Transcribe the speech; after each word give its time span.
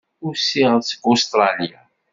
Usiɣ-d 0.27 0.81
seg 0.85 1.03
Ustṛalya. 1.13 1.79